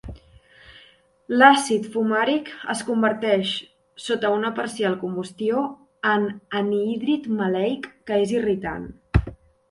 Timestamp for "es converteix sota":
2.73-4.31